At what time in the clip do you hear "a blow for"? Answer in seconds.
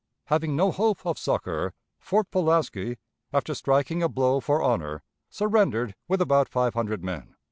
4.01-4.59